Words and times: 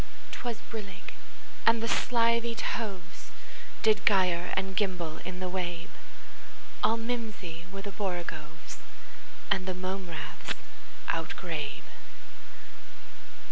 'T 0.31 0.39
was 0.43 0.57
brillig, 0.71 1.13
and 1.63 1.79
the 1.79 1.87
slithy 1.87 2.55
tovesDid 2.55 4.03
gyre 4.03 4.51
and 4.57 4.75
gimble 4.75 5.19
in 5.19 5.39
the 5.39 5.47
wabe; 5.47 5.91
All 6.83 6.97
mimsy 6.97 7.67
were 7.71 7.83
the 7.83 7.91
borogoves, 7.91 8.77
And 9.51 9.67
the 9.67 9.75
mome 9.75 10.09
raths 10.09 10.55
outgrabe. 11.09 11.83